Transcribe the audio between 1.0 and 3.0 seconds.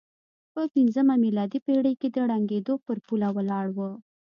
میلادي پېړۍ کې ړنګېدو پر